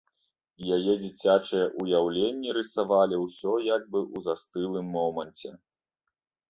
Яе 0.77 0.93
дзіцячыя 1.03 1.67
ўяўленні 1.83 2.57
рысавалі 2.59 3.23
ўсё 3.27 3.53
як 3.75 3.83
бы 3.93 3.99
ў 4.15 4.27
застылым 4.31 4.93
моманце. 4.97 5.49